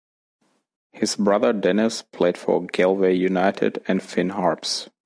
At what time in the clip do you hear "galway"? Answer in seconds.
2.65-3.13